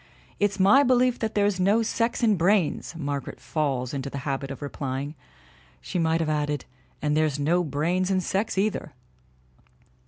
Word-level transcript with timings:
"It's 0.39 0.59
my 0.59 0.81
belief 0.81 1.19
that 1.19 1.35
there's 1.35 1.59
no 1.59 1.83
sex 1.83 2.23
in 2.23 2.35
brains," 2.35 2.95
Margaret 2.97 3.39
falls 3.39 3.93
into 3.93 4.09
the 4.09 4.17
habit 4.25 4.49
of 4.49 4.63
replying. 4.63 5.13
She 5.79 5.99
might 5.99 6.21
have 6.21 6.27
added: 6.27 6.65
"And 7.03 7.15
there's 7.15 7.37
no 7.37 7.63
brains 7.63 8.09
in 8.09 8.19
sex, 8.19 8.57
either!" 8.57 8.93